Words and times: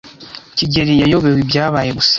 kigeli 0.57 0.93
yayobewe 1.01 1.37
ibyabaye 1.43 1.89
gusa. 1.97 2.09